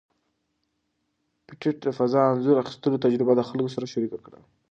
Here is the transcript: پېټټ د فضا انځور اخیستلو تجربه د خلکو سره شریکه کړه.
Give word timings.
پېټټ 1.45 1.75
د 1.83 1.87
فضا 1.97 2.21
انځور 2.31 2.57
اخیستلو 2.59 3.01
تجربه 3.05 3.33
د 3.35 3.41
خلکو 3.49 3.73
سره 3.75 3.91
شریکه 3.93 4.17
کړه. 4.25 4.39